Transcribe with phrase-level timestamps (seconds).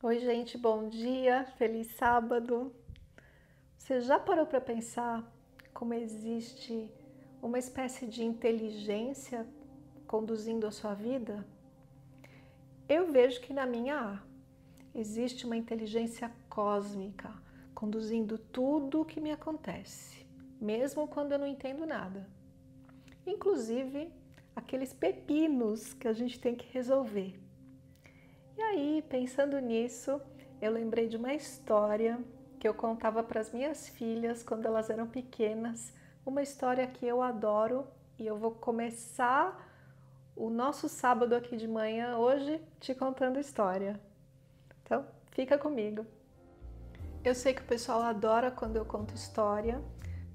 [0.00, 2.72] Oi, gente, bom dia, feliz sábado.
[3.76, 5.28] Você já parou para pensar
[5.74, 6.88] como existe
[7.42, 9.44] uma espécie de inteligência
[10.06, 11.44] conduzindo a sua vida?
[12.88, 14.22] Eu vejo que na minha há.
[14.94, 17.34] Existe uma inteligência cósmica
[17.74, 20.24] conduzindo tudo o que me acontece,
[20.60, 22.24] mesmo quando eu não entendo nada.
[23.26, 24.12] Inclusive
[24.54, 27.47] aqueles pepinos que a gente tem que resolver
[28.58, 30.20] e aí, pensando nisso,
[30.60, 32.18] eu lembrei de uma história
[32.58, 35.94] que eu contava para as minhas filhas quando elas eram pequenas,
[36.26, 37.86] uma história que eu adoro
[38.18, 39.64] e eu vou começar
[40.34, 44.00] o nosso sábado aqui de manhã hoje te contando história.
[44.82, 46.04] Então, fica comigo.
[47.22, 49.80] Eu sei que o pessoal adora quando eu conto história,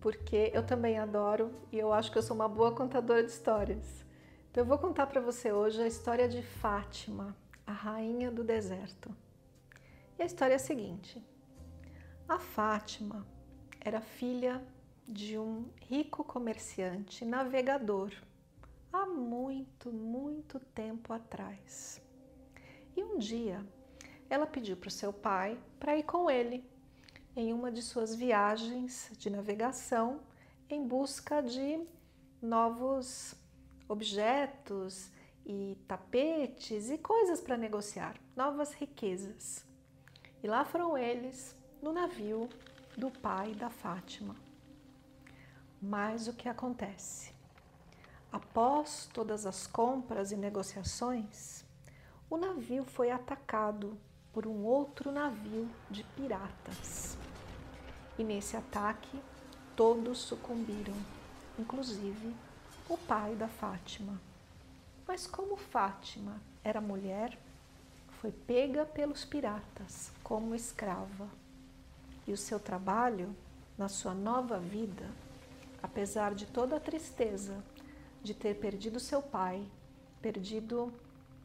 [0.00, 4.04] porque eu também adoro e eu acho que eu sou uma boa contadora de histórias.
[4.52, 7.34] Então, eu vou contar para você hoje a história de Fátima
[7.66, 9.14] a rainha do deserto.
[10.18, 11.22] E a história é a seguinte:
[12.28, 13.26] a Fátima
[13.80, 14.62] era filha
[15.06, 18.10] de um rico comerciante navegador
[18.92, 22.00] há muito, muito tempo atrás.
[22.96, 23.64] E um dia
[24.30, 26.64] ela pediu para o seu pai para ir com ele
[27.36, 30.20] em uma de suas viagens de navegação
[30.70, 31.84] em busca de
[32.40, 33.34] novos
[33.88, 35.10] objetos
[35.46, 39.64] e tapetes e coisas para negociar, novas riquezas.
[40.42, 42.48] E lá foram eles no navio
[42.96, 44.36] do pai da Fátima.
[45.80, 47.32] Mas o que acontece?
[48.32, 51.64] Após todas as compras e negociações,
[52.28, 53.98] o navio foi atacado
[54.32, 57.16] por um outro navio de piratas.
[58.18, 59.20] E nesse ataque,
[59.76, 60.96] todos sucumbiram,
[61.58, 62.34] inclusive
[62.88, 64.20] o pai da Fátima.
[65.06, 67.38] Mas como Fátima era mulher,
[68.20, 71.28] foi pega pelos piratas como escrava.
[72.26, 73.36] E o seu trabalho,
[73.76, 75.10] na sua nova vida,
[75.82, 77.62] apesar de toda a tristeza
[78.22, 79.62] de ter perdido seu pai,
[80.22, 80.90] perdido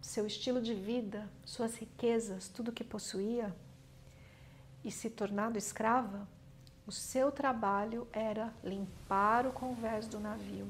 [0.02, 3.53] seu estilo de vida, suas riquezas, tudo que possuía,
[4.84, 6.25] e se tornado escrava,
[6.88, 10.68] o seu trabalho era limpar o convés do navio,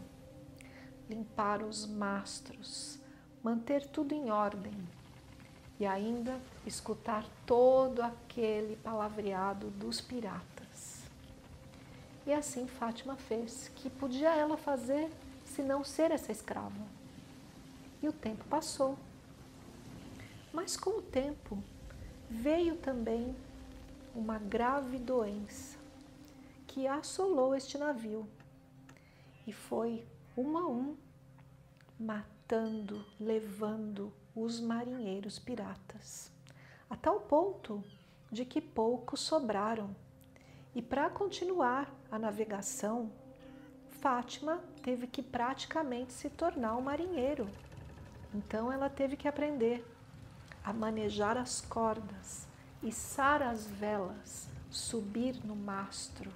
[1.10, 3.00] limpar os mastros,
[3.44, 4.74] manter tudo em ordem
[5.80, 11.04] e ainda escutar todo aquele palavreado dos piratas.
[12.28, 15.10] E assim Fátima fez, que podia ela fazer
[15.46, 16.86] se não ser essa escrava.
[18.02, 18.98] E o tempo passou.
[20.54, 21.58] Mas com o tempo
[22.30, 23.36] veio também
[24.14, 25.78] uma grave doença
[26.68, 28.28] que assolou este navio
[29.48, 30.06] e foi
[30.40, 30.98] um a um,
[32.00, 36.32] matando, levando os marinheiros piratas,
[36.90, 37.84] a tal ponto
[38.32, 39.94] de que poucos sobraram.
[40.74, 43.12] E para continuar a navegação,
[43.90, 47.50] Fátima teve que praticamente se tornar um marinheiro.
[48.34, 49.86] Então ela teve que aprender
[50.64, 52.48] a manejar as cordas,
[52.82, 56.32] içar as velas, subir no mastro,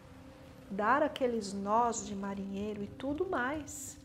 [0.73, 3.97] dar aqueles nós de marinheiro e tudo mais,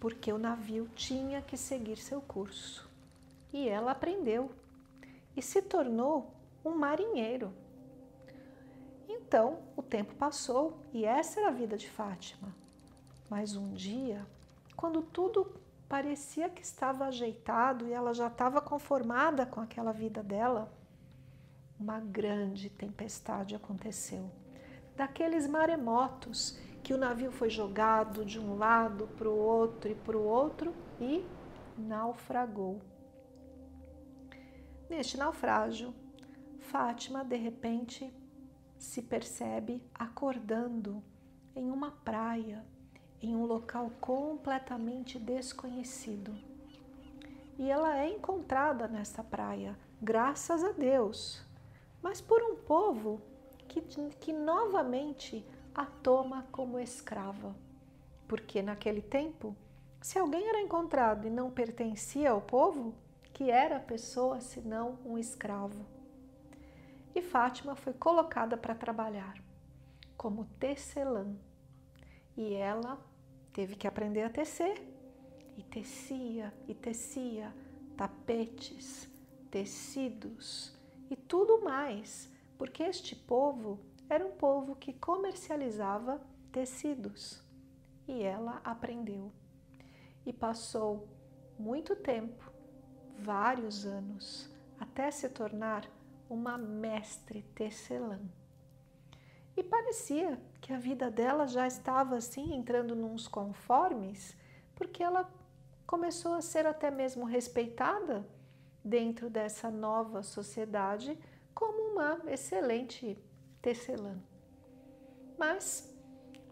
[0.00, 2.88] porque o navio tinha que seguir seu curso.
[3.52, 4.50] E ela aprendeu
[5.36, 6.34] e se tornou
[6.64, 7.52] um marinheiro.
[9.08, 12.54] Então o tempo passou e essa era a vida de Fátima.
[13.30, 14.26] Mas um dia,
[14.76, 20.70] quando tudo parecia que estava ajeitado e ela já estava conformada com aquela vida dela,
[21.78, 24.28] uma grande tempestade aconteceu
[24.98, 30.16] daqueles maremotos que o navio foi jogado de um lado para o outro e para
[30.16, 31.24] o outro e
[31.78, 32.82] naufragou.
[34.90, 35.94] Neste naufrágio,
[36.58, 38.12] Fátima de repente
[38.76, 41.00] se percebe acordando
[41.54, 42.64] em uma praia,
[43.22, 46.34] em um local completamente desconhecido.
[47.56, 51.40] E ela é encontrada nessa praia, graças a Deus,
[52.02, 53.22] mas por um povo
[53.68, 53.82] que,
[54.20, 55.44] que novamente
[55.74, 57.54] a toma como escrava.
[58.26, 59.54] Porque naquele tempo,
[60.00, 62.94] se alguém era encontrado e não pertencia ao povo,
[63.32, 65.86] que era a pessoa senão um escravo.
[67.14, 69.34] e Fátima foi colocada para trabalhar
[70.16, 71.26] como tecelã.
[72.36, 72.98] E ela
[73.52, 74.76] teve que aprender a tecer
[75.56, 77.52] e tecia e tecia
[77.96, 79.08] tapetes,
[79.50, 80.76] tecidos
[81.10, 83.78] e tudo mais, porque este povo
[84.10, 86.20] era um povo que comercializava
[86.50, 87.42] tecidos.
[88.06, 89.32] E ela aprendeu
[90.26, 91.08] e passou
[91.58, 92.52] muito tempo,
[93.18, 95.88] vários anos, até se tornar
[96.28, 98.20] uma mestre tecelã.
[99.56, 104.36] E parecia que a vida dela já estava assim entrando nos conformes,
[104.74, 105.30] porque ela
[105.86, 108.26] começou a ser até mesmo respeitada
[108.84, 111.18] dentro dessa nova sociedade
[111.98, 113.18] uma excelente
[113.60, 114.16] tecelã.
[115.36, 115.92] Mas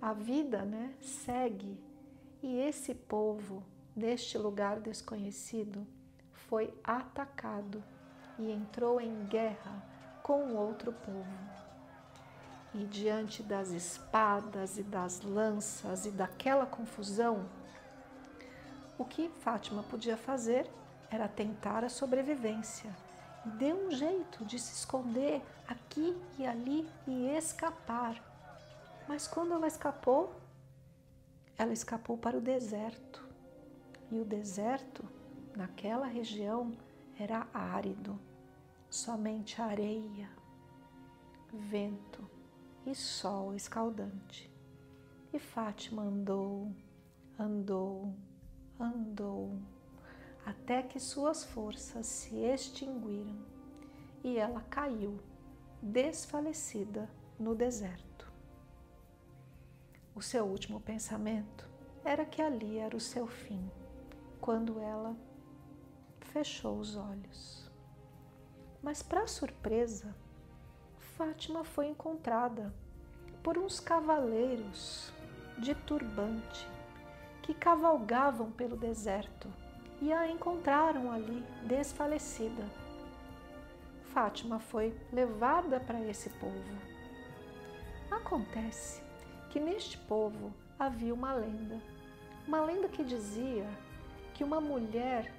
[0.02, 1.80] a vida, né, segue
[2.42, 3.62] e esse povo
[3.94, 5.86] deste lugar desconhecido
[6.32, 7.82] foi atacado
[8.38, 9.82] e entrou em guerra
[10.22, 11.66] com outro povo.
[12.74, 17.48] E diante das espadas e das lanças e daquela confusão,
[18.98, 20.70] o que Fátima podia fazer
[21.10, 23.05] era tentar a sobrevivência.
[23.46, 28.20] E deu um jeito de se esconder aqui e ali e escapar.
[29.06, 30.34] Mas quando ela escapou,
[31.56, 33.24] ela escapou para o deserto.
[34.10, 35.04] E o deserto,
[35.56, 36.76] naquela região,
[37.18, 38.18] era árido,
[38.90, 40.28] somente areia,
[41.52, 42.28] vento
[42.84, 44.50] e sol escaldante.
[45.32, 46.72] E Fátima andou,
[47.38, 48.12] andou,
[48.78, 49.56] andou,
[50.46, 53.36] até que suas forças se extinguiram
[54.22, 55.18] e ela caiu,
[55.82, 58.32] desfalecida, no deserto.
[60.14, 61.68] O seu último pensamento
[62.04, 63.68] era que ali era o seu fim,
[64.40, 65.16] quando ela
[66.20, 67.70] fechou os olhos.
[68.80, 70.14] Mas, para surpresa,
[71.16, 72.72] Fátima foi encontrada
[73.42, 75.12] por uns cavaleiros
[75.58, 76.68] de turbante
[77.42, 79.65] que cavalgavam pelo deserto
[80.00, 82.64] e a encontraram ali desfalecida.
[84.12, 86.78] Fátima foi levada para esse povo.
[88.10, 89.02] Acontece
[89.50, 91.80] que neste povo havia uma lenda,
[92.46, 93.68] uma lenda que dizia
[94.34, 95.34] que uma mulher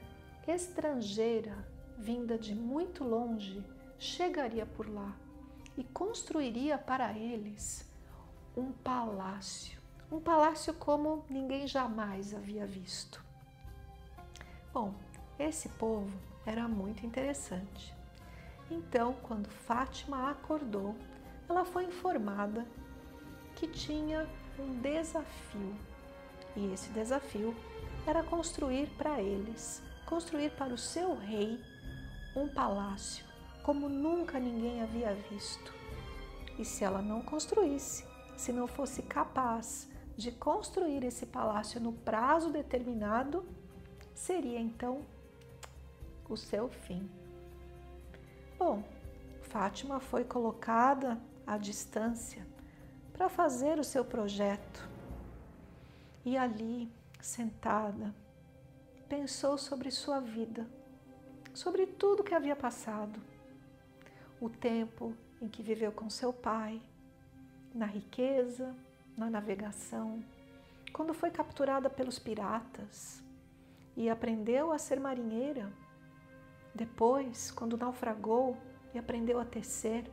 [0.48, 1.56] estrangeira
[1.98, 3.64] vinda de muito longe
[3.98, 5.16] chegaria por lá
[5.78, 7.88] e construiria para eles
[8.56, 9.80] um palácio,
[10.12, 13.27] um palácio como ninguém jamais havia visto.
[14.80, 14.94] Bom,
[15.40, 16.16] esse povo
[16.46, 17.92] era muito interessante.
[18.70, 20.96] Então, quando Fátima acordou,
[21.50, 22.64] ela foi informada
[23.56, 24.30] que tinha
[24.60, 25.76] um desafio.
[26.56, 27.56] E esse desafio
[28.06, 31.60] era construir para eles, construir para o seu rei
[32.36, 33.26] um palácio
[33.64, 35.74] como nunca ninguém havia visto.
[36.60, 38.06] E se ela não construísse,
[38.38, 43.44] se não fosse capaz de construir esse palácio no prazo determinado,
[44.18, 45.06] seria então
[46.28, 47.08] o seu fim.
[48.58, 48.84] Bom,
[49.44, 52.46] Fátima foi colocada à distância
[53.14, 54.90] para fazer o seu projeto.
[56.26, 56.92] E ali,
[57.22, 58.14] sentada,
[59.08, 60.68] pensou sobre sua vida,
[61.54, 63.22] sobre tudo que havia passado
[64.42, 66.82] o tempo em que viveu com seu pai,
[67.74, 68.76] na riqueza,
[69.16, 70.24] na navegação,
[70.92, 73.27] quando foi capturada pelos piratas
[73.98, 75.74] e aprendeu a ser marinheira,
[76.74, 78.56] depois, quando naufragou
[78.94, 80.10] e aprendeu a tecer,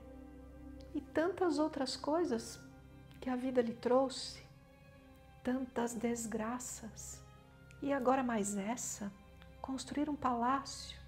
[0.95, 2.59] e tantas outras coisas
[3.21, 4.43] que a vida lhe trouxe,
[5.43, 7.23] tantas desgraças,
[7.83, 9.13] e agora mais essa,
[9.61, 10.99] construir um palácio,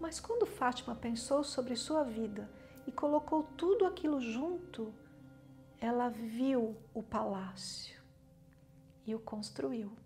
[0.00, 2.50] mas quando Fátima pensou sobre sua vida
[2.86, 4.90] e colocou tudo aquilo junto,
[5.78, 8.00] ela viu o palácio
[9.06, 10.05] e o construiu.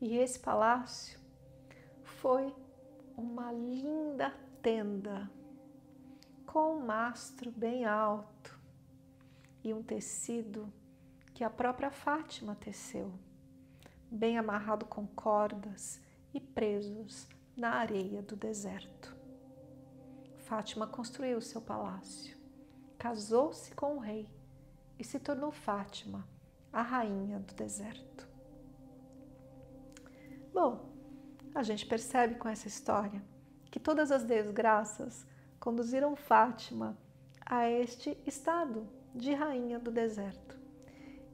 [0.00, 1.18] E esse palácio
[2.02, 2.54] foi
[3.16, 5.30] uma linda tenda
[6.44, 8.58] com um mastro bem alto
[9.64, 10.70] e um tecido
[11.32, 13.12] que a própria Fátima teceu,
[14.10, 16.00] bem amarrado com cordas
[16.32, 17.26] e presos
[17.56, 19.16] na areia do deserto.
[20.38, 22.36] Fátima construiu seu palácio,
[22.98, 24.28] casou-se com o rei
[24.98, 26.28] e se tornou Fátima,
[26.72, 28.35] a rainha do deserto.
[30.56, 30.88] Bom,
[31.54, 33.22] a gente percebe com essa história
[33.70, 35.26] que todas as desgraças
[35.60, 36.96] conduziram Fátima
[37.44, 40.58] a este estado de rainha do deserto.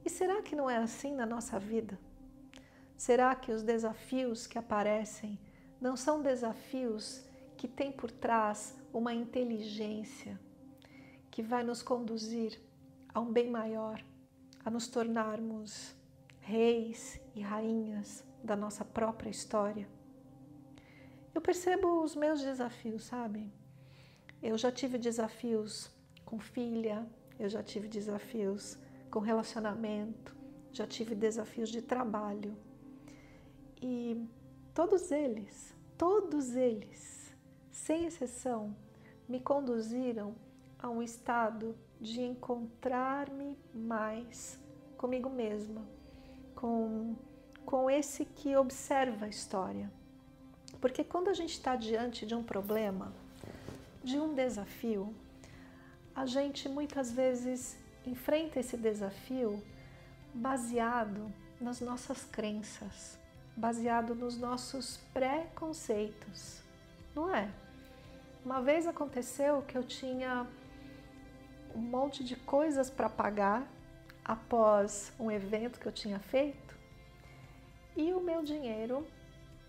[0.03, 1.97] E será que não é assim na nossa vida?
[2.97, 5.39] Será que os desafios que aparecem
[5.79, 7.23] não são desafios
[7.55, 10.37] que tem por trás uma inteligência
[11.31, 12.59] que vai nos conduzir
[13.13, 14.03] a um bem maior,
[14.65, 15.95] a nos tornarmos
[16.41, 19.87] reis e rainhas da nossa própria história.
[21.33, 23.51] Eu percebo os meus desafios, sabe?
[24.41, 25.89] Eu já tive desafios
[26.25, 27.07] com filha,
[27.39, 28.77] eu já tive desafios
[29.09, 30.35] com relacionamento,
[30.71, 32.55] já tive desafios de trabalho.
[33.81, 34.27] E
[34.73, 37.33] todos eles, todos eles,
[37.71, 38.75] sem exceção,
[39.27, 40.35] me conduziram
[40.77, 44.59] a um estado de encontrar-me mais
[44.97, 45.87] comigo mesma,
[46.55, 47.15] com,
[47.73, 49.89] com esse que observa a história.
[50.79, 53.11] Porque quando a gente está diante de um problema,
[54.03, 55.11] de um desafio,
[56.15, 57.75] a gente muitas vezes
[58.05, 59.59] enfrenta esse desafio
[60.35, 63.17] baseado nas nossas crenças,
[63.57, 66.61] baseado nos nossos preconceitos,
[67.15, 67.49] não é?
[68.45, 70.45] Uma vez aconteceu que eu tinha
[71.73, 73.67] um monte de coisas para pagar
[74.23, 76.72] após um evento que eu tinha feito
[77.95, 79.05] e o meu dinheiro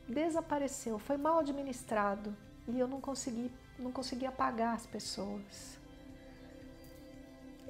[0.09, 2.35] desapareceu, foi mal administrado
[2.69, 5.78] e eu não consegui, não conseguia pagar as pessoas.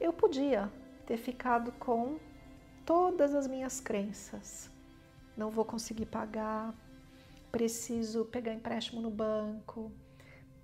[0.01, 0.71] Eu podia
[1.07, 2.19] ter ficado com
[2.85, 4.71] todas as minhas crenças.
[5.37, 6.75] Não vou conseguir pagar,
[7.51, 9.91] preciso pegar empréstimo no banco,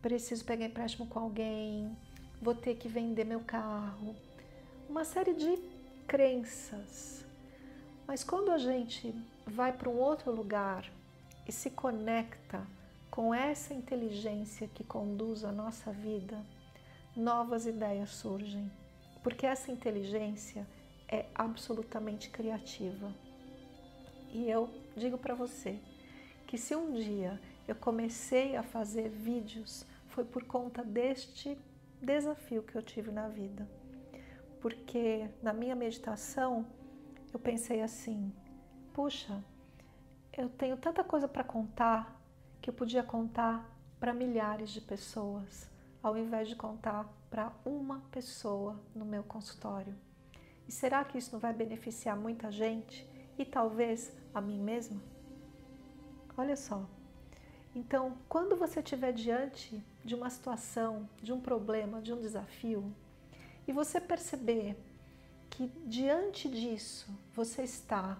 [0.00, 1.96] preciso pegar empréstimo com alguém,
[2.40, 4.14] vou ter que vender meu carro.
[4.88, 5.56] Uma série de
[6.06, 7.24] crenças.
[8.10, 9.14] Mas quando a gente
[9.46, 10.84] vai para um outro lugar
[11.46, 12.66] e se conecta
[13.08, 16.44] com essa inteligência que conduz a nossa vida,
[17.14, 18.68] novas ideias surgem,
[19.22, 20.66] porque essa inteligência
[21.08, 23.14] é absolutamente criativa.
[24.32, 25.78] E eu digo para você
[26.48, 31.56] que se um dia eu comecei a fazer vídeos foi por conta deste
[32.02, 33.68] desafio que eu tive na vida.
[34.60, 36.66] Porque na minha meditação
[37.32, 38.32] eu pensei assim:
[38.92, 39.42] puxa,
[40.36, 42.20] eu tenho tanta coisa para contar
[42.60, 43.68] que eu podia contar
[43.98, 45.70] para milhares de pessoas,
[46.02, 49.94] ao invés de contar para uma pessoa no meu consultório.
[50.66, 53.08] E será que isso não vai beneficiar muita gente
[53.38, 55.00] e talvez a mim mesma?
[56.36, 56.86] Olha só,
[57.74, 62.92] então, quando você estiver diante de uma situação, de um problema, de um desafio,
[63.66, 64.76] e você perceber
[65.50, 68.16] que diante disso você está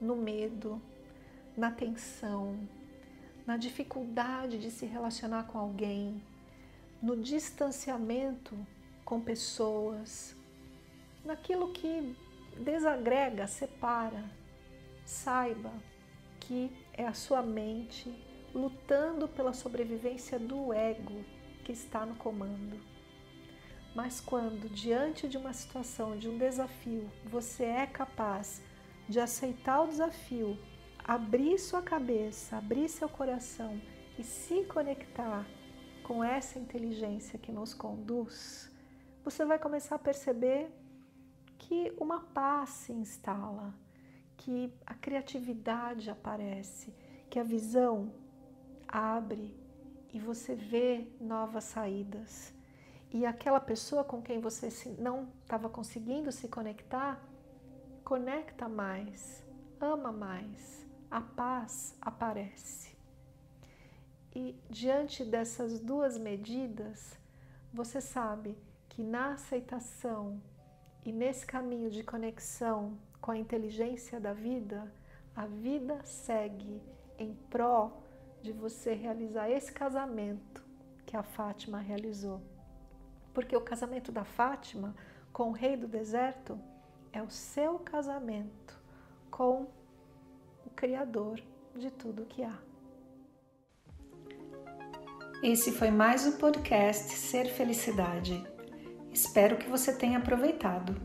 [0.00, 0.80] no medo,
[1.56, 2.58] na tensão,
[3.46, 6.22] na dificuldade de se relacionar com alguém,
[7.00, 8.54] no distanciamento
[9.04, 10.36] com pessoas,
[11.24, 12.14] naquilo que
[12.58, 14.24] desagrega, separa,
[15.06, 15.72] saiba
[16.40, 18.12] que é a sua mente
[18.54, 21.24] lutando pela sobrevivência do ego
[21.64, 22.78] que está no comando.
[23.98, 28.62] Mas quando, diante de uma situação, de um desafio, você é capaz
[29.08, 30.56] de aceitar o desafio,
[31.02, 33.82] abrir sua cabeça, abrir seu coração
[34.16, 35.44] e se conectar
[36.04, 38.70] com essa inteligência que nos conduz,
[39.24, 40.70] você vai começar a perceber
[41.58, 43.74] que uma paz se instala,
[44.36, 46.94] que a criatividade aparece,
[47.28, 48.12] que a visão
[48.86, 49.52] abre
[50.14, 52.56] e você vê novas saídas.
[53.10, 57.22] E aquela pessoa com quem você não estava conseguindo se conectar,
[58.04, 59.42] conecta mais,
[59.80, 62.96] ama mais, a paz aparece.
[64.34, 67.18] E diante dessas duas medidas,
[67.72, 68.56] você sabe
[68.88, 70.40] que na aceitação
[71.04, 74.92] e nesse caminho de conexão com a inteligência da vida,
[75.34, 76.82] a vida segue
[77.18, 78.02] em prol
[78.42, 80.64] de você realizar esse casamento
[81.06, 82.42] que a Fátima realizou.
[83.38, 84.96] Porque o casamento da Fátima
[85.32, 86.58] com o rei do deserto
[87.12, 88.76] é o seu casamento
[89.30, 89.68] com
[90.66, 91.40] o Criador
[91.72, 92.58] de tudo que há.
[95.40, 98.44] Esse foi mais o podcast Ser Felicidade.
[99.12, 101.00] Espero que você tenha aproveitado.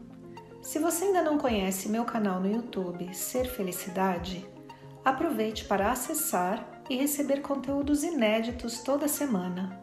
[0.60, 4.44] Se você ainda não conhece meu canal no YouTube Ser Felicidade,
[5.06, 9.83] aproveite para acessar e receber conteúdos inéditos toda semana.